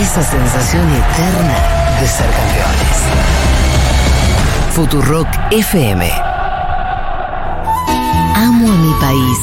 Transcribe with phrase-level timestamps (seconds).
[0.00, 2.98] esa sensación eterna de ser campeones.
[4.72, 6.10] Futurock FM.
[8.34, 9.38] Amo a mi país.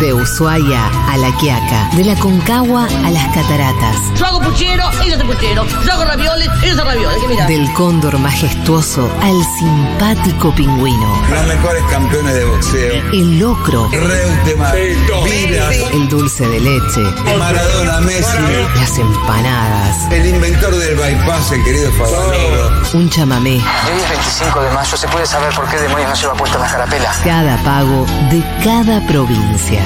[0.00, 5.14] De Ushuaia a La Quiaca, de la Concagua a las Cataratas, Yo hago puchero, ellos
[5.16, 5.66] hacen puchero.
[5.84, 7.46] Yo hago ravioles, ellos hacen ravioles.
[7.48, 12.94] Del cóndor majestuoso al simpático pingüino, Los mejores campeones de boxeo.
[13.12, 17.02] el locro, Reutemann, el dulce de leche,
[17.36, 18.38] Maradona, Messi.
[18.76, 22.70] las empanadas, El inventor del bypass, el querido Favaloro.
[22.94, 26.34] un chamamé, Hoy es 25 de mayo, ¿se puede saber por qué demonios no lleva
[26.34, 27.12] puesta la carapela?
[27.24, 29.82] cada pago de cada provincia.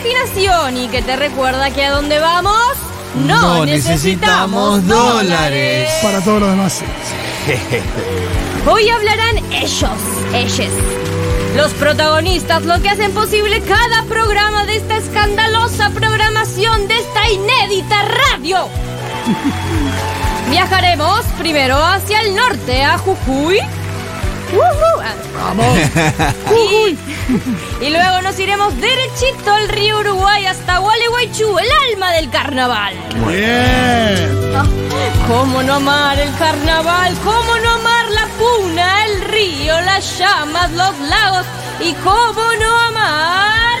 [0.00, 2.54] imaginación y que te recuerda que a dónde vamos
[3.26, 5.90] no, No necesitamos dólares.
[6.02, 6.80] Para todos los demás.
[8.66, 9.90] Hoy hablarán ellos,
[10.32, 10.72] ellos.
[11.56, 18.02] Los protagonistas, lo que hacen posible cada programa de esta escandalosa programación de esta inédita
[18.02, 18.68] radio.
[20.50, 23.58] Viajaremos primero hacia el norte, a Jujuy.
[24.52, 25.54] Ah,
[26.54, 26.96] Y,
[27.84, 32.94] y luego nos iremos derechito al río Uruguay hasta Gualeguaychú, el alma del carnaval.
[33.26, 34.52] Bien.
[34.56, 34.66] Ah,
[35.28, 37.14] ¿Cómo no amar el carnaval?
[37.24, 41.46] ¿Cómo no amar la puna, el río, las llamas, los lagos?
[41.80, 43.78] ¿Y cómo no amar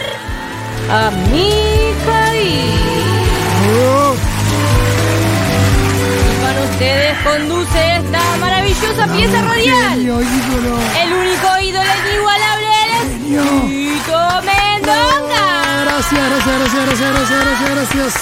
[0.90, 2.80] a mi país?
[6.30, 8.20] Y para ustedes conduce esta
[8.74, 9.90] maravillosa pieza radial.
[9.90, 10.78] Genio, ídolo.
[11.02, 15.84] El único ídolo inigualable es Tito Mendonga.
[15.84, 18.14] Gracias, gracias, gracias, gracias, gracias, gracias, gracias.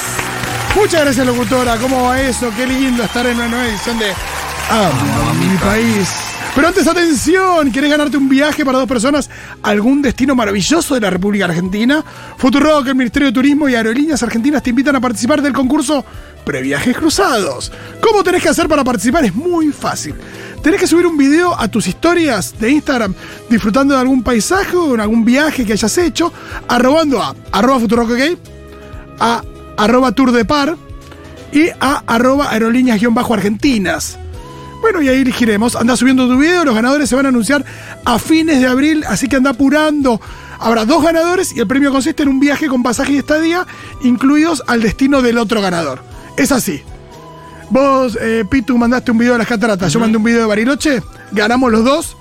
[0.74, 1.76] Muchas gracias, locutora.
[1.76, 2.52] ¿Cómo va eso?
[2.56, 4.12] Qué lindo estar en una nueva edición de
[4.70, 6.27] Amo mi país.
[6.58, 9.30] Pero antes, atención, ¿querés ganarte un viaje para dos personas
[9.62, 12.04] a algún destino maravilloso de la República Argentina?
[12.36, 16.04] Futurock, el Ministerio de Turismo y Aerolíneas Argentinas te invitan a participar del concurso
[16.44, 17.70] Previajes Cruzados.
[18.00, 19.24] ¿Cómo tenés que hacer para participar?
[19.24, 20.16] Es muy fácil.
[20.60, 23.14] Tenés que subir un video a tus historias de Instagram
[23.48, 26.32] disfrutando de algún paisaje o en algún viaje que hayas hecho,
[26.66, 28.10] arrobando a arroba Futurock,
[29.20, 29.42] a
[29.76, 30.76] arroba Tour de Par
[31.52, 34.18] y a arroba aerolíneas-argentinas.
[34.80, 35.76] Bueno, y ahí elegiremos.
[35.76, 37.64] Anda subiendo tu video, los ganadores se van a anunciar
[38.04, 40.20] a fines de abril, así que anda apurando.
[40.58, 43.66] Habrá dos ganadores y el premio consiste en un viaje con pasaje y estadía,
[44.02, 46.02] incluidos al destino del otro ganador.
[46.36, 46.82] Es así.
[47.70, 51.02] Vos, eh, Pitu, mandaste un video de las cataratas, yo mandé un video de Bariloche,
[51.32, 52.16] ganamos los dos.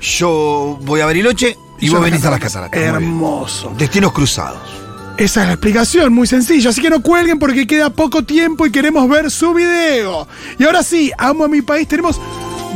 [0.00, 2.80] Yo voy a Bariloche y yo vos venís a las cataratas.
[2.80, 3.72] Hermoso.
[3.76, 4.87] Destinos cruzados.
[5.18, 6.70] Esa es la explicación, muy sencillo.
[6.70, 10.28] Así que no cuelguen porque queda poco tiempo y queremos ver su video.
[10.58, 11.88] Y ahora sí, amo a mi país.
[11.88, 12.20] Tenemos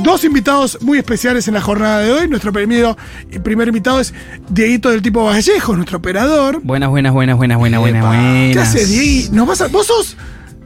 [0.03, 2.29] dos invitados muy especiales en la jornada de hoy.
[2.29, 2.97] Nuestro primer,
[3.45, 4.13] primer invitado es
[4.49, 6.61] Dieguito del tipo Vallejo, nuestro operador.
[6.65, 8.53] Buenas, buenas, buenas, buenas, buenas, buenas, buenas.
[8.53, 9.29] ¿Qué haces, Diego?
[9.35, 10.17] ¿Nos vas a- vos sos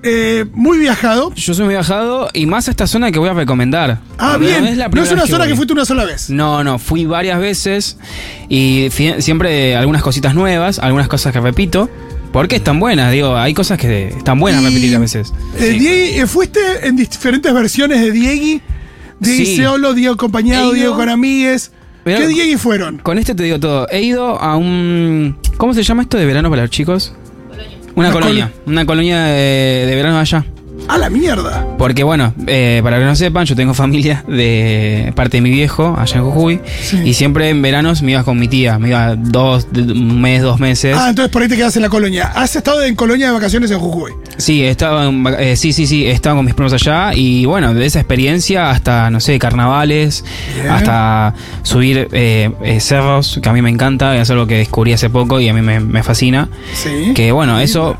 [0.02, 1.32] eh, muy viajado.
[1.34, 4.00] Yo soy muy viajado y más a esta zona que voy a recomendar.
[4.18, 4.64] Ah, bien.
[4.66, 6.30] es la no es una zona que fuiste una sola vez.
[6.30, 7.98] No, no, fui varias veces
[8.48, 11.88] y siempre algunas cositas nuevas, algunas cosas que repito.
[12.32, 15.32] Porque están buenas, digo, hay cosas que están buenas Y, repetir a veces.
[15.58, 18.60] eh, Diego, eh, ¿Fuiste en diferentes versiones de Diegui?
[19.20, 19.56] Diego Sí.
[19.56, 21.72] solo, Diego acompañado, Diego con amigues.
[22.04, 22.98] ¿Qué Diegui fueron?
[22.98, 23.88] Con este te digo todo.
[23.90, 25.38] He ido a un.
[25.56, 27.14] ¿Cómo se llama esto de verano para los chicos?
[27.96, 28.52] Una Una colonia.
[28.66, 30.44] Una colonia de, de verano allá.
[30.88, 31.66] A la mierda.
[31.78, 35.96] Porque bueno, eh, para que no sepan, yo tengo familia de parte de mi viejo
[35.98, 36.60] allá en Jujuy.
[36.82, 37.00] Sí.
[37.04, 38.78] Y siempre en veranos me iba con mi tía.
[38.78, 40.96] Me iba dos, un mes, dos meses.
[40.98, 42.32] Ah, entonces por ahí te quedas en la colonia.
[42.34, 44.12] ¿Has estado en colonia de vacaciones en Jujuy?
[44.36, 47.98] Sí, estaba eh, sí, sí, sí, estaba con mis primos allá y bueno, de esa
[47.98, 50.24] experiencia hasta, no sé, carnavales,
[50.54, 50.68] Bien.
[50.70, 55.10] hasta subir eh, eh, cerros, que a mí me encanta, es algo que descubrí hace
[55.10, 56.48] poco y a mí me, me fascina.
[56.74, 57.12] Sí.
[57.14, 57.96] Que bueno, eso...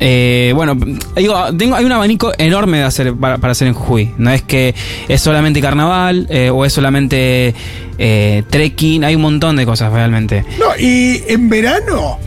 [0.00, 0.74] eh, bueno,
[1.14, 4.10] digo, tengo, hay un abanico enorme de hacer para, para hacer en Jujuy.
[4.18, 4.74] No es que
[5.08, 7.54] es solamente carnaval eh, o es solamente
[7.98, 10.44] eh, trekking, hay un montón de cosas realmente.
[10.58, 12.18] No, y en verano,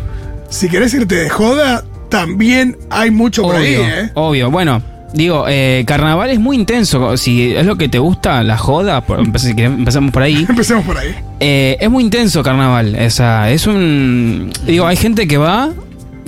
[0.49, 4.11] si querés irte de joda, también hay mucho por ahí, Obvio, ¿eh?
[4.13, 4.51] obvio.
[4.51, 4.81] Bueno,
[5.13, 7.17] digo, eh, carnaval es muy intenso.
[7.17, 10.45] Si es lo que te gusta, la joda, por, empe- si querés, empezamos por ahí.
[10.47, 11.15] Empecemos por ahí.
[11.39, 12.93] Eh, es muy intenso carnaval.
[12.95, 14.51] Esa, es un.
[14.67, 15.71] Digo, hay gente que va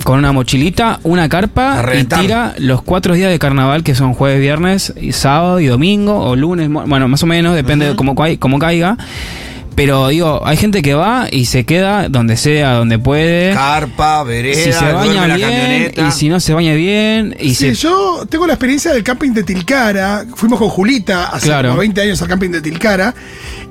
[0.06, 4.14] con una mochilita, una A carpa y tira los cuatro días de carnaval que son
[4.14, 6.70] jueves, viernes, y sábado y domingo o lunes.
[6.70, 8.96] Bueno, más o menos, depende de cómo, cómo caiga.
[9.74, 13.52] Pero digo, hay gente que va y se queda donde sea, donde puede.
[13.52, 16.06] Carpa, vereda, si se baña la bien camioneta.
[16.08, 19.32] y si no se baña bien y Sí, se yo tengo la experiencia del camping
[19.32, 20.24] de Tilcara.
[20.36, 21.70] Fuimos con Julita hace Claro.
[21.70, 23.12] como 20 años al camping de Tilcara.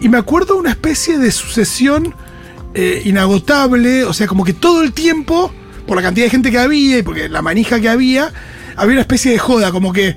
[0.01, 2.13] Y me acuerdo una especie de sucesión
[2.73, 4.03] eh, inagotable.
[4.03, 5.49] O sea, como que todo el tiempo,
[5.87, 8.31] por la cantidad de gente que había y porque la manija que había,
[8.75, 9.71] había una especie de joda.
[9.71, 10.15] Como que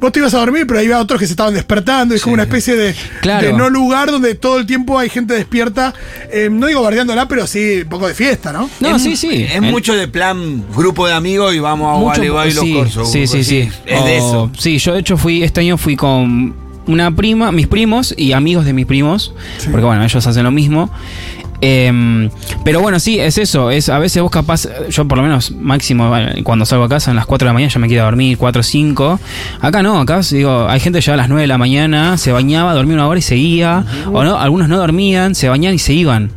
[0.00, 2.14] vos te ibas a dormir, pero había otros que se estaban despertando.
[2.14, 3.46] Es como una especie de, Claro.
[3.46, 5.92] de no lugar donde todo el tiempo hay gente despierta.
[6.32, 8.70] Eh, no digo bardeándola, pero sí un poco de fiesta, ¿no?
[8.80, 9.42] No, Es- sí, sí.
[9.44, 12.64] Es El- mucho de plan grupo de amigos y vamos a mucho- Gualeguay y los
[12.64, 13.12] sí, corsos.
[13.12, 13.68] sí, sí, sí.
[13.86, 14.50] Es de eso.
[14.58, 16.54] Sí, yo de hecho fui, este año fui con
[16.86, 19.32] una prima, mis primos y amigos de mis primos,
[19.70, 20.90] porque bueno, ellos hacen lo mismo.
[21.60, 22.30] Em,
[22.64, 23.70] pero bueno, sí, es eso.
[23.70, 27.10] Es a veces vos capaz, yo por lo menos máximo bueno, cuando salgo a casa
[27.10, 29.20] a las 4 de la mañana ya me quiero dormir, 4 o 5.
[29.60, 32.74] Acá no, acá digo, hay gente ya a las 9 de la mañana, se bañaba,
[32.74, 33.84] dormía una hora y seguía.
[34.12, 36.30] O no, algunos no dormían, se bañaban y se iban.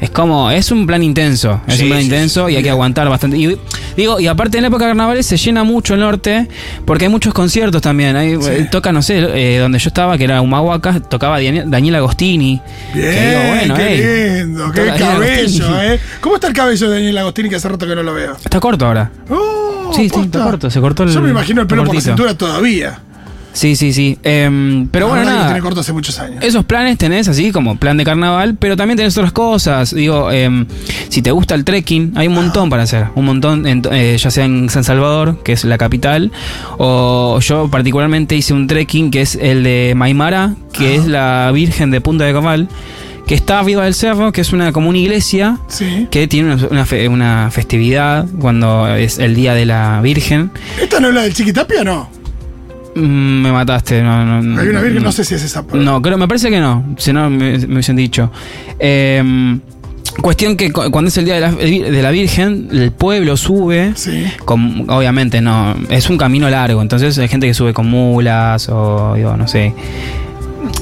[0.00, 2.70] Es como, es un plan intenso, es Sí, un plan sí, intenso y hay que
[2.70, 3.38] aguantar bastante.
[3.38, 3.56] Y,
[3.96, 6.48] digo, y aparte en la época de carnavales se llena mucho el norte,
[6.84, 8.14] porque hay muchos conciertos también.
[8.16, 12.60] Hay, eh, Toca, no sé, eh, donde yo estaba, que era Humahuaca, tocaba Daniel, Agostini.
[12.92, 15.66] Bien, Que digo, bueno, qué ey, lindo, qué cabello, Agostini.
[15.94, 16.00] ¿eh?
[16.20, 18.36] ¿Cómo está el cabello de Daniel Agostini que hace rato que no lo veo?
[18.44, 19.10] Está corto ahora.
[19.30, 22.34] Oh, Sí, está corto, se cortó el- Yo me imagino el pelo por la cintura
[22.36, 22.98] todavía.
[23.54, 24.18] Sí, sí, sí.
[24.24, 25.46] Em, pero bueno, nada.
[25.46, 26.42] tiene corto hace muchos años.
[26.44, 29.94] Esos planes tenés así como plan de carnaval, pero también tenés otras cosas.
[29.94, 30.66] Digo, em,
[31.08, 33.06] si te gusta el trekking, hay un montón para hacer.
[33.14, 36.32] Un montón, en- eh, ya sea en San Salvador, que es la capital,
[36.78, 41.90] o yo particularmente hice un trekking que es el de Maimara, que es la Virgen
[41.90, 42.68] de Punta de Cabal,
[43.26, 45.58] que está arriba del cerro, que es una como una iglesia.
[45.68, 46.08] Sí.
[46.10, 50.50] Que tiene una, una fe- una festividad cuando es el día de la Virgen.
[50.82, 52.23] ¿Esta no es la del Chiquitapia o no?
[52.94, 54.02] Mm, me mataste.
[54.02, 54.60] No, no.
[54.60, 55.66] Hay una virgen, no sé si es esa.
[55.66, 56.84] pero- No, creo, me parece que no.
[56.98, 58.30] Si no, me, me hubiesen dicho.
[58.78, 59.58] Eh,
[60.22, 63.92] cuestión que cu- cuando es el día de la, de la Virgen, el pueblo sube.
[63.96, 64.24] Sí.
[64.44, 65.74] Con, obviamente no.
[65.88, 66.82] Es un camino largo.
[66.82, 69.74] Entonces hay gente que sube con mulas o, digo, no sé.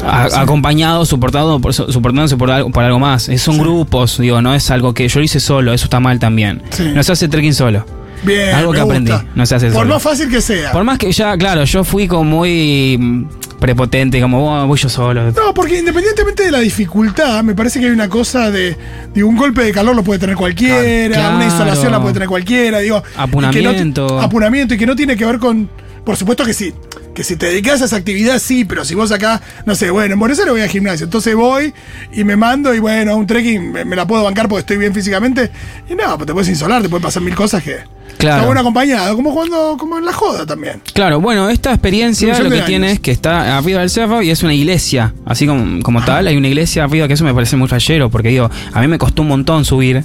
[0.06, 3.30] a- acompañado, soportado, por, soportándose por algo, por algo más.
[3.38, 6.62] Son grupos, digo, no es algo que yo lo hice solo, eso está mal también.
[6.94, 7.84] No se hace trekking solo.
[8.22, 8.54] Bien.
[8.54, 9.26] Algo me que aprendí, gusta.
[9.34, 9.94] no se hace Por solo.
[9.94, 10.70] más fácil que sea.
[10.72, 13.24] Por más que ya, claro, yo fui como muy mm,
[13.58, 15.30] prepotente, como "Oh, voy yo solo.
[15.32, 18.76] No, porque independientemente de la dificultad, me parece que hay una cosa de,
[19.14, 21.36] digo, un golpe de calor lo puede tener cualquiera, Claro.
[21.36, 22.98] una insolación la puede tener cualquiera, digo.
[22.98, 24.20] y que no- Apunamiento.
[24.20, 25.68] apunamiento y que no tiene que ver con.
[26.04, 26.72] Por supuesto que sí.
[27.14, 30.14] Que si te dedicas a esa actividad, sí, pero si vos acá, no sé, bueno,
[30.14, 31.74] en Buenos Aires voy al gimnasio, entonces voy
[32.12, 34.94] y me mando y bueno, un trekking me, me la puedo bancar porque estoy bien
[34.94, 35.50] físicamente.
[35.90, 37.76] Y no, pues te puedes insolar, te pueden pasar mil cosas que.
[38.22, 38.36] Claro.
[38.36, 40.80] Está bueno acompañado, como cuando, como en la joda también.
[40.94, 42.66] Claro, bueno, esta experiencia lo que años.
[42.66, 46.28] tiene es que está arriba del cerro y es una iglesia, así como, como tal,
[46.28, 48.96] hay una iglesia arriba que eso me parece muy fallero, porque digo, a mí me
[48.98, 50.04] costó un montón subir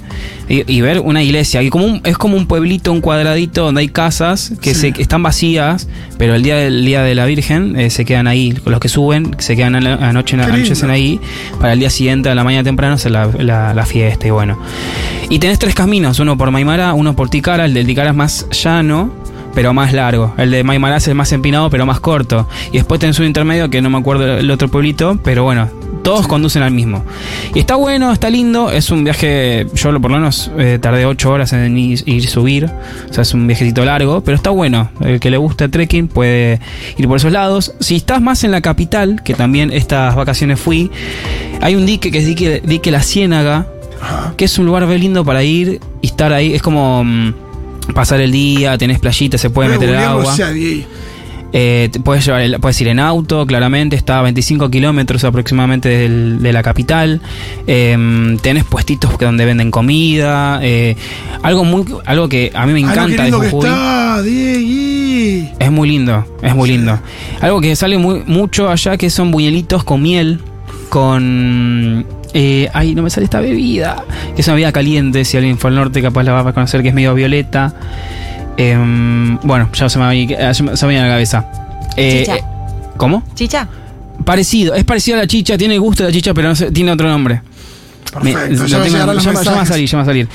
[0.49, 3.81] y, y ver una iglesia, y como un- es como un pueblito, un cuadradito donde
[3.81, 5.87] hay casas que se, que están vacías,
[6.17, 9.35] pero el día del día de la Virgen eh, se quedan ahí, los que suben
[9.37, 11.19] se quedan a la- anoche, anochecen ahí,
[11.61, 14.57] para el día siguiente a la mañana temprano hacer la, la- la fiesta y bueno.
[15.29, 19.11] Y tenés tres caminos, uno por Maimara, uno por Tikara, el de Es más llano,
[19.53, 20.33] pero más largo.
[20.37, 22.47] El de Maimara es más empinado, pero más corto.
[22.71, 25.67] Y después tenés un intermedio que no me acuerdo el otro pueblito, pero bueno,
[26.03, 27.03] todos conducen al mismo.
[27.53, 31.05] Y está bueno, está lindo, es un viaje, yo lo- por lo menos eh, tardé
[31.05, 32.65] 8 horas en ir, y subir,
[33.09, 34.89] o sea, es un viajecito largo, pero está bueno.
[35.01, 36.61] El que le gusta trekking puede
[36.97, 37.73] ir por esos lados.
[37.79, 40.91] Si estás más en la capital, que también estas vacaciones fui,
[41.61, 43.67] hay un dique que es dique, dique La Ciénaga,
[44.37, 46.53] que es un lugar re lindo para ir y estar ahí.
[46.53, 47.33] Es como mm,
[47.93, 50.35] pasar el día, tenés playita, se puede meter el agua.
[51.53, 56.39] Eh, puedes, llevar el- puedes ir en auto, claramente, está a 25 kilómetros aproximadamente del-
[56.41, 57.21] de la capital.
[57.67, 60.59] Eh, tenés puestitos donde venden comida.
[60.61, 60.95] eh,
[61.43, 63.65] algo muy algo que a mí me Ah, encanta de Jujuy.
[63.65, 64.21] está.
[65.59, 66.99] Es muy lindo, es muy lindo.
[67.39, 70.41] Algo que sale muy, mucho allá que son buñuelitos con miel,
[70.89, 72.05] con...
[72.39, 74.03] eh, ay, no me sale esta bebida.
[74.35, 76.83] Que es una bebida caliente, si alguien fue al norte capaz la va a reconocer
[76.83, 77.73] que es medio violeta.
[78.57, 81.45] Em, bueno, ya se me, va a venir- eh, se me me la cabeza.
[81.95, 82.35] Eh, Chicha.
[82.37, 82.43] eh,
[82.97, 83.23] ¿Cómo?
[83.35, 83.67] Chicha.
[84.23, 86.71] Parecido, es parecido a la chicha, tiene el gusto de la chicha, pero no sé,
[86.71, 87.41] tiene otro nombre.
[88.21, 89.13] Me- Perfecto, lo ya tengo- ya va-
[89.43, 90.27] ya va a salir, ya va a salir.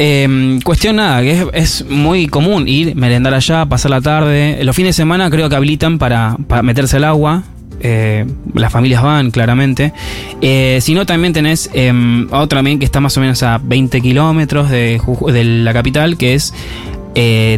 [0.00, 4.58] Eh, cuestión nada, que es, es muy común ir, merendar allá, pasar la tarde.
[4.62, 7.42] Los fines de semana creo que habilitan para, para meterse al agua.
[7.80, 9.92] Eh, las familias van, claramente.
[10.40, 11.92] Eh, si no, también tenés eh,
[12.30, 15.00] otra también que está más o menos a 20 kilómetros de,
[15.64, 16.52] la capital, que es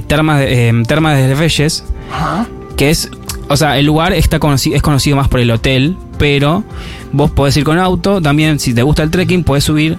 [0.07, 2.47] Termas, de, eh, Termas de Reyes, Ajá.
[2.77, 3.11] que es,
[3.49, 6.65] o sea, el lugar está conocido, es conocido más por el hotel, pero
[7.13, 9.99] vos podés ir con auto, también si te gusta el trekking, podés subir.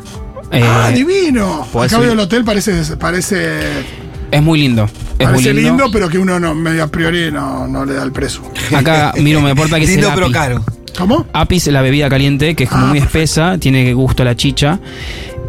[0.51, 1.65] eh, ah, divino.
[1.71, 3.59] podés Acá subir- el hotel, parece, parece,
[4.31, 4.87] es muy lindo.
[5.21, 5.69] Es muy parece lindo.
[5.69, 8.41] lindo, pero que uno no, medio a priori no, no le da el precio.
[8.75, 10.33] Acá, miro, me aporta que es el Lindo pero api.
[10.33, 10.65] caro.
[10.97, 11.25] ¿Cómo?
[11.33, 14.79] Apis, la bebida caliente, que es como Ah, muy espesa, tiene gusto a la chicha.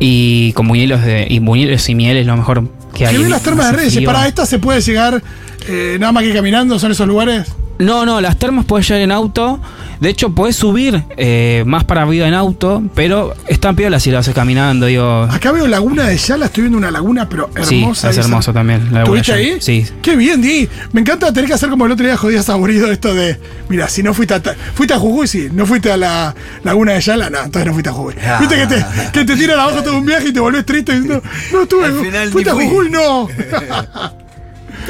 [0.01, 1.27] Y con buñuelos de.
[1.29, 3.17] Y buñuelos y miel es lo mejor que hay.
[3.17, 3.95] Que vi las termas de Hace Reyes.
[3.95, 4.07] frío.
[4.07, 5.23] Para esta se puede llegar
[5.69, 7.47] eh, nada más que caminando, son esos lugares.
[7.79, 9.59] No, no, las termas puedes llegar en auto.
[9.99, 14.19] De hecho, puedes subir eh, más para arriba en auto, pero están piolas si lo
[14.19, 15.29] haces caminando, digo.
[15.31, 18.11] Acá veo Laguna de Yala, estoy viendo una laguna, pero Sí, hermosa.
[18.11, 18.27] es esa.
[18.27, 18.87] hermoso también.
[18.93, 19.55] La laguna ¿Estuviste Yala.
[19.55, 19.61] ahí?
[19.61, 19.87] Sí.
[20.03, 20.69] Qué bien, Di.
[20.93, 23.39] Me encanta tener que hacer como el otro día jodías aburrido esto de.
[23.69, 24.41] Mira, si no fuiste a.
[24.75, 25.49] Fuiste a Jujuy, sí.
[25.53, 28.15] No fuiste a la Laguna de Yala, no, entonces no fuiste a Jujuy.
[28.27, 28.39] Ah.
[28.41, 31.23] Viste que te, que te tiran abajo todo un viaje y te volvés triste diciendo.
[31.53, 31.87] No estuve.
[31.87, 32.55] Al final fuiste a.
[32.55, 33.29] Jujuy, no.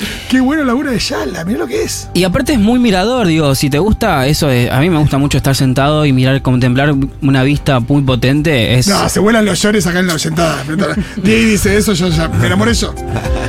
[0.33, 2.09] Qué bueno Laguna de Yala, mira lo que es.
[2.15, 5.19] Y aparte es muy mirador, digo, si te gusta eso, de- a mí me gusta
[5.19, 8.79] mucho estar sentado y mirar, contemplar una vista muy potente.
[8.79, 10.65] Es, No, se vuelan los llores acá en la oyentada.
[11.23, 12.95] Diego dice eso, yo ya me enamoré yo.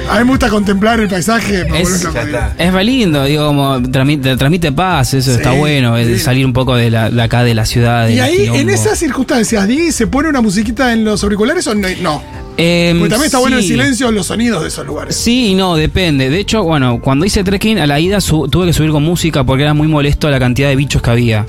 [0.09, 2.17] A mí me gusta contemplar el paisaje, me Es- Diego.
[2.57, 6.19] Es re lindo, digo, como transmite, transmite paz, eso Sí, está bueno, sí.
[6.19, 8.09] salir un poco de, la, de acá de la ciudad.
[8.09, 11.87] Y ahí, en esas circunstancias, Di, ¿se pone una musiquita en los auriculares o no?
[12.01, 12.43] No.
[12.55, 15.15] Em, Porque también está bueno el silencio, los sonidos de esos lugares.
[15.15, 16.29] Sí y no, depende.
[16.29, 19.43] De hecho, bueno, cuando hice trekking, a la ida su- tuve que subir con música
[19.43, 21.45] porque era muy molesto la cantidad de bichos que había.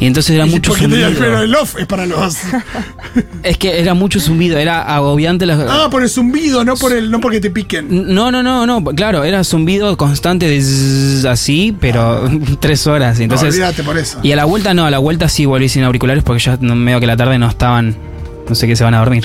[0.00, 2.36] Y entonces era Y mucho porque tenía- el off es para los.
[3.44, 5.54] Es que era mucho zumbido, era agobiante la...
[5.68, 7.86] Ah, por el zumbido, no por el, no porque te piquen.
[8.14, 12.28] No, no, no, no, claro, era zumbido constante de así, pero
[12.60, 13.18] tres horas.
[13.18, 14.18] No, Entonces, olvídate por eso.
[14.24, 16.98] y a la vuelta no, a la vuelta sí volví sin auriculares porque ya medio
[17.00, 17.96] que la tarde no estaban,
[18.48, 19.24] no sé qué se van a dormir.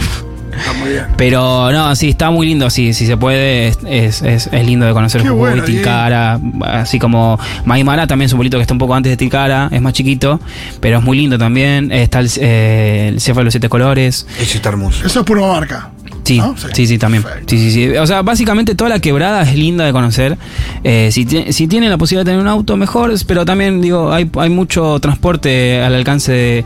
[0.58, 1.06] Está muy bien.
[1.18, 4.86] Pero no, sí, está muy lindo, sí, si se puede, es, es, es- es lindo
[4.86, 8.74] de conocer Qué Jujuy, bueno, Tilcara, así como Maimara también es un pueblito que está
[8.74, 10.40] un poco antes de Tilcara, es más chiquito,
[10.80, 11.92] pero es muy lindo también.
[11.92, 14.26] Está el, eh, el Cefo de los Siete Colores.
[14.40, 15.06] Eso está hermoso.
[15.06, 15.90] Eso es puro marca.
[16.24, 16.56] Sí, ¿No?
[16.74, 17.24] sí, sí, también.
[17.48, 17.90] Sí, sí, sí.
[17.98, 20.38] O sea, básicamente toda la quebrada es linda de conocer.
[20.84, 23.14] Eh, si, si tienen la posibilidad de tener un auto, mejor.
[23.28, 26.66] Pero también, digo, hay, hay mucho transporte al alcance de,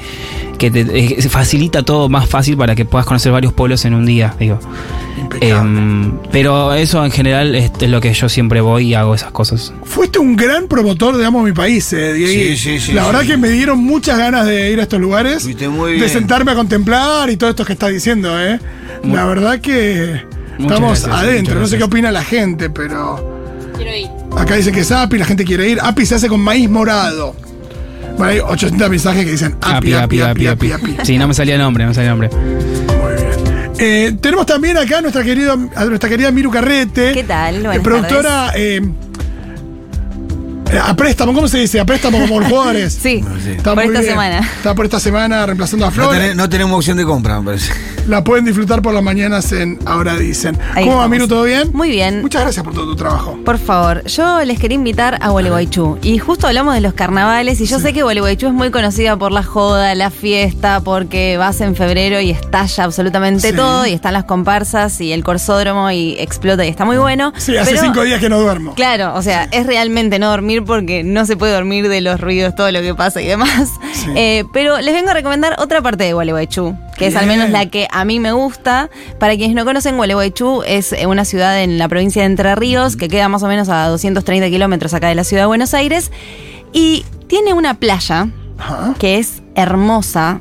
[0.57, 4.05] que te eh, facilita todo más fácil para que puedas conocer varios pueblos en un
[4.05, 4.59] día, digo.
[5.41, 9.31] Em, pero eso en general es, es lo que yo siempre voy y hago esas
[9.31, 9.73] cosas.
[9.83, 12.31] Fuiste un gran promotor de Amo Mi País, eh, Diego.
[12.31, 13.07] Sí, sí, sí, La sí.
[13.11, 15.43] verdad que me dieron muchas ganas de ir a estos lugares.
[15.43, 18.59] Fuiste muy De sentarme a contemplar y todo esto que estás diciendo, ¿eh?
[19.03, 20.21] La verdad que
[20.57, 21.59] Muchas estamos gracias, adentro.
[21.59, 23.55] No sé qué opina la gente, pero.
[23.75, 24.07] Quiero ir.
[24.37, 25.79] Acá dicen que es API, la gente quiere ir.
[25.81, 27.35] API se hace con maíz morado.
[28.17, 30.97] Bueno, hay 800 mensajes que dicen API, API, API, API, API.
[31.03, 32.29] Sí, no me salía el nombre, no me salía el nombre.
[32.29, 33.71] Muy bien.
[33.79, 37.13] Eh, tenemos también acá a nuestra, querida, a nuestra querida Miru Carrete.
[37.13, 37.55] ¿Qué tal?
[37.61, 38.81] Buenas eh, productora eh,
[40.83, 41.79] a préstamo, ¿cómo se dice?
[41.79, 42.93] A préstamo como los jugadores.
[43.01, 44.11] Sí, Está por muy esta bien.
[44.11, 44.39] semana.
[44.39, 46.15] Está por esta semana reemplazando a No, Flor.
[46.15, 47.71] tené- no tenemos opción de compra, me parece.
[48.07, 50.57] La pueden disfrutar por las mañanas en Ahora Dicen.
[50.73, 51.09] Ahí ¿Cómo va, estamos.
[51.09, 51.27] Miru?
[51.27, 51.69] ¿Todo bien?
[51.73, 52.21] Muy bien.
[52.21, 53.37] Muchas gracias por todo tu trabajo.
[53.43, 55.97] Por favor, yo les quería invitar a Gualeguaychú.
[56.01, 59.33] Y justo hablamos de los carnavales y yo sé que Gualeguaychú es muy conocida por
[59.33, 63.55] la joda, la fiesta, porque vas en febrero y estalla absolutamente Sí.
[63.55, 67.33] todo y están las comparsas y el corsódromo y explota y está muy bueno.
[67.37, 68.73] Sí, hace Pero- cinco días que no duermo.
[68.75, 72.55] Claro, o sea, es realmente no dormir porque no se puede dormir de los ruidos,
[72.55, 73.71] todo lo que pasa y demás.
[73.93, 74.07] Sí.
[74.15, 77.65] Eh, pero les vengo a recomendar otra parte de Gualeguaychú, que es al menos la
[77.65, 78.89] que a mí me gusta.
[79.19, 83.09] Para quienes no conocen, Gualeguaychú es una ciudad en la provincia de Entre Ríos, que
[83.09, 86.11] queda más o menos a 230 kilómetros acá de la ciudad de Buenos Aires.
[86.71, 88.29] Y tiene una playa
[88.97, 90.39] que es hermosa,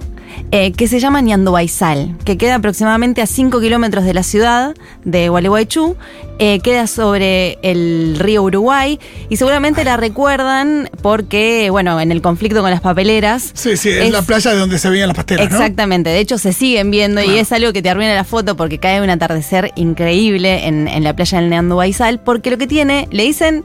[0.51, 4.75] eh, que se llama Ñandubaizal, que queda aproximadamente a 5 kilómetros de la ciudad
[5.05, 5.97] de Gualeguaychú,
[6.39, 12.61] eh, queda sobre el río Uruguay y seguramente la recuerdan porque, bueno, en el conflicto
[12.61, 13.51] con las papeleras.
[13.55, 15.57] Sí, sí, es, la playa de donde se veían las pastelas, ¿no?
[15.57, 18.79] Exactamente, de hecho se siguen viendo y es algo que te arruina la foto porque
[18.79, 23.25] cae un atardecer increíble en, en la playa del Neandubaizal, porque lo que tiene, le
[23.25, 23.65] dicen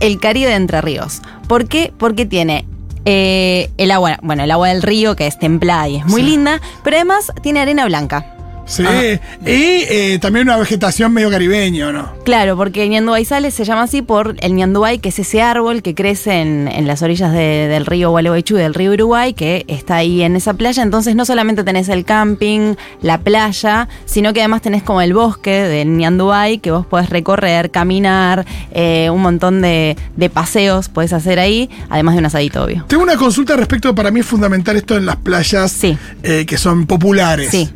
[0.00, 1.22] el Caribe de Entre Ríos.
[1.46, 1.92] ¿Por qué?
[1.96, 2.64] Porque tiene
[3.04, 6.28] eh, el agua, bueno, el agua del río que es templada y es muy Sí.
[6.28, 8.34] linda, pero además tiene arena blanca.
[8.68, 8.82] Sí.
[8.82, 12.12] Y eh, también una vegetación medio caribeño, ¿no?
[12.24, 15.94] Claro, porque Ñanduay Sales se llama así por el Ñanduay, que es ese árbol que
[15.94, 20.22] crece en, en las orillas de- del río Gualeguaychú, del río Uruguay, que está ahí
[20.22, 20.82] en esa playa.
[20.82, 25.50] Entonces no solamente tenés el camping, la playa, sino que además tenés como el bosque
[25.62, 31.38] del Ñanduay, que vos podés recorrer, caminar, eh, un montón de, de paseos podés hacer
[31.38, 32.84] ahí, además de un asadito, obvio.
[32.86, 35.96] Tengo una consulta respecto, para mí es fundamental esto en las playas Sí.
[36.22, 37.50] eh, que son populares.
[37.50, 37.70] Sí.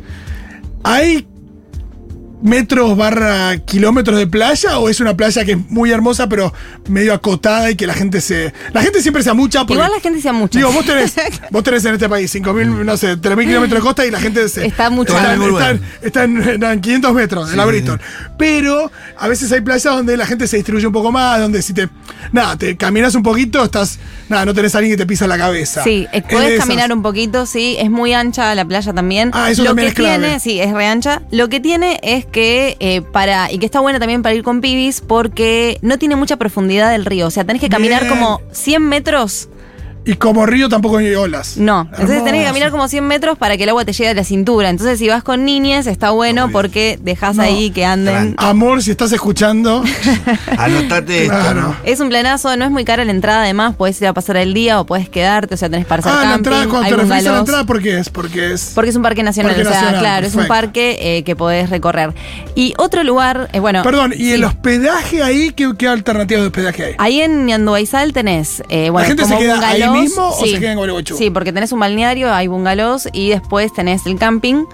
[0.83, 1.25] ¿Hay
[2.43, 6.53] metros barra kilómetros de playa o es una playa que es muy hermosa pero
[6.89, 8.53] medio acotada y que la gente se...
[8.73, 9.73] La gente siempre se amucha porque...
[9.75, 10.57] Igual la gente sea mucho.
[10.59, 11.13] Digo, vos tenés,
[11.51, 14.47] vos tenés en este país 5.000, no sé, 3.000 kilómetros de costa y la gente
[14.49, 15.15] se, Está mucho.
[15.17, 17.99] Está, está- está en, no, en 500 metros, en la Bristol.
[18.37, 21.73] Pero a veces hay playas donde la gente se distribuye un poco más, donde si
[21.73, 21.87] te.
[22.31, 23.99] Nada, te caminas un poquito, estás.
[24.29, 25.83] Nada, no tenés a alguien que te pisa la cabeza.
[25.83, 26.65] Sí, eh, Es de podés esas.
[26.65, 29.29] caminar un poquito, sí, es muy ancha la playa también.
[29.33, 30.19] Ah, eso Lo también que es clave.
[30.25, 31.21] tiene, sí, es re ancha.
[31.31, 34.59] Lo que tiene es que eh, para, y que está buena también para ir con
[34.59, 37.27] pibis, porque no tiene mucha profundidad del río.
[37.27, 38.13] O sea, tenés que caminar Bien.
[38.13, 39.47] como 100 metros.
[40.05, 41.55] Y como río tampoco hay olas.
[41.57, 44.13] No, entonces tenés que caminar como 100 metros para que el agua te llegue a
[44.13, 44.69] la cintura.
[44.69, 47.43] Entonces, si vas con niñes, está bueno porque dejas No.
[47.43, 48.35] ahí que anden.
[48.37, 49.81] Amor, si estás escuchando.
[50.57, 51.75] Anotate esto.
[51.85, 54.53] Es un planazo, no es muy cara la entrada, además, puedes ir a pasar el
[54.53, 57.27] día o puedes quedarte, o sea, tenés para hacer ah, la entrada, cuando te refieres
[57.27, 58.09] a la entrada, ¿por qué es?
[58.09, 58.71] Porque es.
[58.75, 61.35] Porque es un parque nacional, Parque o sea, nacional, claro, es un parque eh, que
[61.35, 62.13] podés recorrer.
[62.55, 63.83] Y otro lugar, eh, bueno.
[63.83, 64.31] Perdón, ¿y sí.
[64.33, 65.51] el hospedaje ahí?
[65.55, 66.95] ¿Qué, qué alternativas de hospedaje hay?
[66.97, 70.51] Ahí en Ñanduaysal tenés, eh, bueno, gente como se queda ahí bungalows, mismo o sí.
[70.51, 71.17] se queda en Gualeguaychú?
[71.17, 74.65] Sí, porque tenés un balneario, hay bungalows y después tenés el camping.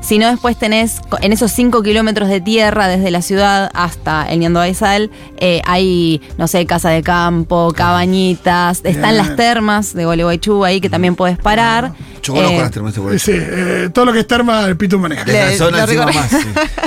[0.00, 4.38] Si no, después tenés en esos 5 kilómetros de tierra desde la ciudad hasta el
[4.38, 9.16] Ñanduaysal, eh, hay, no sé, casa de campo, cabañitas, están Bien.
[9.16, 11.94] las termas de Gualeguaychú ahí que también podés parar.
[12.24, 15.24] Yo conozco las termas de Sí, eh, todo lo que es terma, el Pitu maneja.
[15.24, 16.30] De esa zona encima más.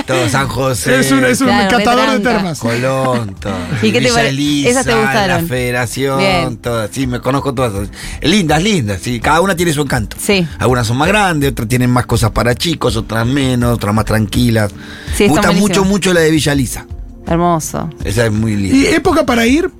[0.04, 0.98] Todo San José.
[0.98, 2.58] Es un, es un catador de termas.
[2.58, 3.54] Colón, todo.
[3.80, 5.42] ¿Y qué te esas gustaron?
[5.42, 6.90] La Federación, todas.
[6.92, 7.88] Sí, me conozco todas.
[8.20, 9.00] Lindas, lindas.
[9.00, 10.16] Sí, cada una tiene su encanto.
[10.20, 10.46] Sí.
[10.58, 14.72] Algunas son más grandes, otras tienen más cosas para chicos, otras menos, otras más tranquilas.
[15.14, 16.84] Sí, me gusta mucho, mucho la de Villa Lisa.
[17.28, 17.90] Hermoso.
[18.04, 18.76] Esa es muy linda.
[18.76, 19.70] ¿Y época para ir?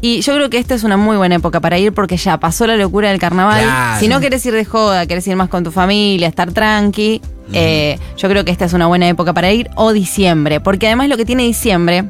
[0.00, 2.66] Y yo creo que esta es una muy buena época para ir porque ya pasó
[2.66, 3.62] la locura del carnaval.
[3.62, 4.00] Claro.
[4.00, 7.20] Si no querés ir de joda, querés ir más con tu familia, estar tranqui,
[7.52, 9.68] eh, yo creo que esta es una buena época para ir.
[9.74, 12.04] O diciembre, porque además lo que tiene diciembre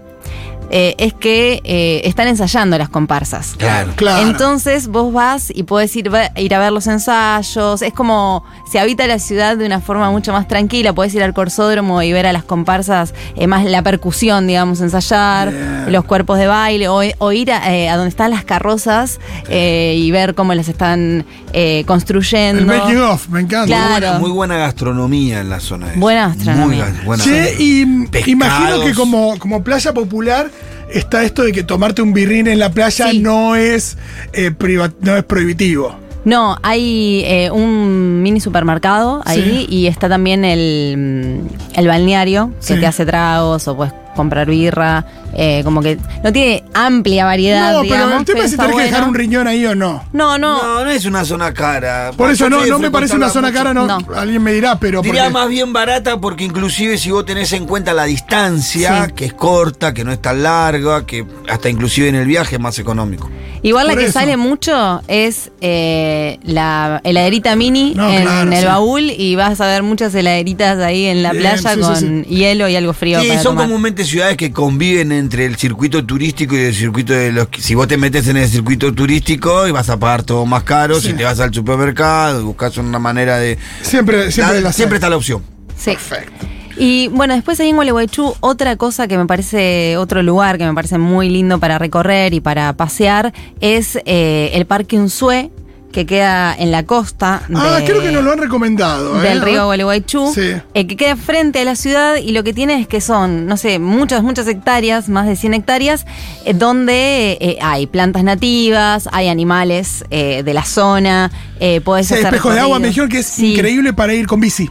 [0.71, 3.55] eh, es que eh, están ensayando las comparsas.
[3.59, 3.93] Claro.
[3.97, 4.27] Claro.
[4.29, 7.83] Entonces vos vas y podés ir, ir a ver los ensayos.
[7.83, 10.93] Es como se habita la ciudad de una forma mucho más tranquila.
[10.93, 15.53] Podés ir al corsódromo y ver a las comparsas, eh, más la percusión, digamos, ensayar,
[15.89, 19.95] los cuerpos de baile, o, o ir a, eh, a donde están las carrozas eh,
[19.99, 22.61] y ver cómo las están eh, construyendo.
[22.61, 23.67] El making of, me encanta.
[23.67, 23.91] Claro.
[23.91, 25.89] Muy, buena, muy buena gastronomía en la zona.
[25.91, 25.99] esa.
[25.99, 26.85] Buena gastronomía.
[26.87, 27.67] Muy buena Che, gastronomía.
[28.05, 28.29] y Pescados.
[28.29, 30.51] imagino que como, como playa popular
[30.93, 33.19] está esto de que tomarte un birrín en la playa Sí.
[33.21, 33.97] no es
[34.33, 35.95] eh, priva- no es prohibitivo.
[36.25, 42.75] No, hay eh, un mini supermercado ahí y está también el, mm, el balneario que
[42.75, 42.81] Sí.
[42.81, 45.05] te hace tragos o puedes comprar birra.
[45.33, 47.73] eh, como que no tiene amplia variedad.
[47.73, 50.03] No, digamos, pero el tema es si tenés que dejar un riñón ahí o no.
[50.13, 50.61] No, no.
[50.61, 52.11] No, no es una zona cara.
[52.17, 55.23] Por eso no, no me parece una zona cara, no, alguien me dirá, pero Diría
[55.25, 59.13] porque- más bien barata porque inclusive si vos tenés en cuenta la distancia, Sí.
[59.15, 62.61] que es corta, que no es tan larga, que hasta inclusive en el viaje es
[62.61, 63.31] más económico.
[63.63, 64.19] Igual la Por que eso.
[64.19, 68.65] sale mucho es eh, la heladerita mini No, en claro, el sí.
[68.65, 71.97] baúl y vas a ver muchas heladeritas ahí en la Bien, playa sí, sí, con
[72.25, 72.35] sí.
[72.35, 73.21] hielo y algo frío.
[73.21, 73.67] Sí, para son tomar.
[73.67, 77.49] comúnmente ciudades que conviven entre el circuito turístico y el circuito de los...
[77.59, 81.01] Si vos te metes en el circuito turístico y vas a pagar todo más caro,
[81.01, 81.09] Sí.
[81.09, 83.59] si te vas al supermercado, buscas una manera de...
[83.83, 84.97] siempre, siempre, La- la siempre sabe.
[84.97, 85.43] está la opción.
[85.77, 85.93] Sí.
[85.93, 86.47] Perfecto.
[86.83, 90.73] Y bueno, después ahí en Gualeguaychú, otra cosa que me parece, otro lugar que me
[90.73, 95.51] parece muy lindo para recorrer y para pasear es eh, el Parque Unzué,
[95.93, 99.19] que queda en la costa Ah, de- creo que nos lo han recomendado.
[99.23, 99.29] ¿eh?
[99.29, 100.53] del río Gualeguaychú, Sí.
[100.75, 103.57] eh, que queda frente a la ciudad y lo que tiene es que son, no
[103.57, 106.07] sé, muchas, muchas hectáreas, más de 100 hectáreas,
[106.45, 112.15] eh, donde eh, hay plantas nativas, hay animales eh, de la zona, eh, podés Sí,
[112.15, 113.55] hacer espejo de agua me dijeron que es Sí.
[113.55, 114.69] increíble para ir con bici.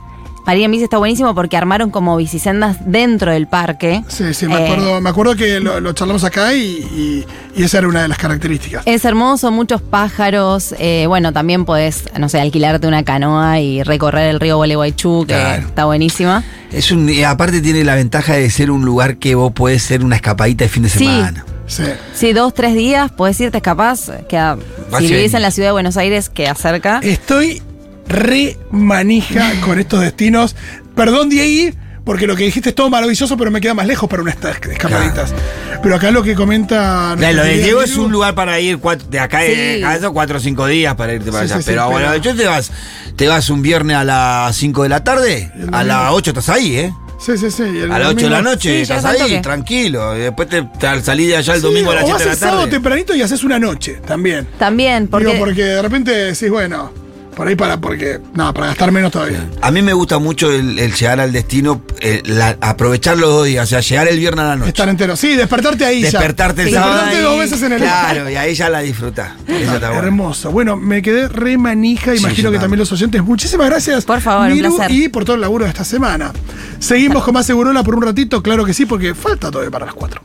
[0.50, 4.04] Para ir en bici está buenísimo porque armaron como bicisendas dentro del parque.
[4.08, 7.62] Sí, sí, me Eh, acuerdo, me acuerdo que lo, lo charlamos acá y, y- y
[7.66, 8.82] esa era una de las características.
[8.88, 10.74] Es hermoso, muchos pájaros.
[10.80, 15.36] eh, bueno, también podés, no sé, alquilarte una canoa y recorrer el río Gualeguaychú, que
[15.36, 15.68] Claro.
[15.68, 16.44] está buenísima.
[16.72, 20.16] Es un, aparte tiene la ventaja de ser un lugar que vos podés ser una
[20.16, 20.98] escapadita de fin de Sí.
[21.06, 21.46] semana.
[21.68, 21.84] Sí.
[22.16, 24.58] Sí, dos, tres días, podés irte capaz, queda,
[24.90, 27.02] Vas si vivís en la ciudad de Buenos Aires, queda cerca.
[27.04, 27.62] Estoy
[28.10, 30.56] re manija con estos destinos.
[30.96, 34.22] Perdón, Diego, porque lo que dijiste es todo maravilloso, pero me queda más lejos para
[34.24, 35.34] unas escapaditas.
[35.82, 37.14] Pero acá lo que comenta.
[37.18, 39.82] Claro, lo de Diego es un lugar para ir cuatro- de acá de Sí.
[39.82, 41.62] casa cuatro o cinco días para irte para Sí, allá.
[41.62, 42.72] sí, sí, pero bueno, pero- yo te vas,
[43.16, 46.50] te vas un viernes a las 5 de la tarde, El a las 8 estás
[46.50, 46.94] ahí, ¿eh?
[47.20, 47.64] Sí, sí, sí.
[47.64, 49.40] el A las 8 de la noche Sí, estás ahí, toque.
[49.40, 50.16] tranquilo.
[50.18, 52.20] Y después te, te salís de allá el Sí, domingo a las o 7 vas
[52.22, 52.72] de la el sábado tarde.
[52.72, 54.48] tempranito y haces una noche también.
[54.58, 55.28] También, porque.
[55.28, 56.92] Digo, porque de repente decís, bueno,
[57.40, 59.48] por ahí para, porque, no, para gastar menos todavía.
[59.62, 63.46] A mí me gusta mucho el, el llegar al destino, eh, la- aprovechar los dos
[63.46, 64.68] días, o sea, llegar el viernes a la noche.
[64.72, 65.16] Estar entero.
[65.16, 66.12] Sí, despertarte ahí ya.
[66.12, 66.92] Despertarte el Sí, sábado.
[66.96, 69.32] Despertarte ahí, dos veces en el Claro, y ahí ya la disfrutás.
[69.48, 70.04] Eso está bueno.
[70.04, 70.52] Hermoso.
[70.52, 72.62] Bueno, me quedé re manija, Sí, imagino que también.
[72.62, 73.24] también los oyentes.
[73.24, 74.04] Muchísimas gracias.
[74.04, 74.94] Por favor, un Miru, placer.
[74.94, 76.34] Y por todo el laburo de esta semana.
[76.80, 79.96] Seguimos con más Segurola por un ratito, claro que sí, porque falta todavía para las
[79.96, 80.22] 4.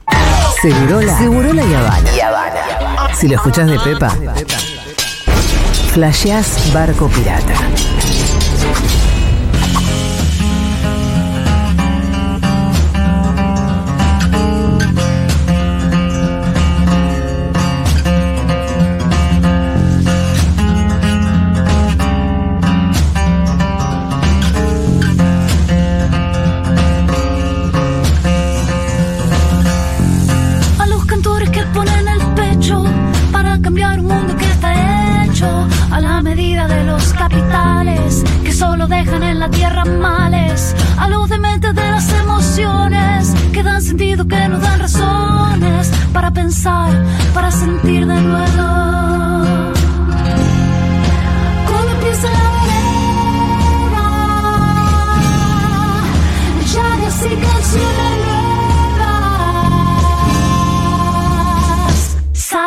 [0.60, 1.16] Segurola.
[1.16, 1.74] Segurola y
[2.20, 3.14] Habana.
[3.16, 4.12] Si lo escuchás de Pepa,
[5.94, 7.54] flasheás barco pirata.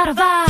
[0.07, 0.46] Spotify.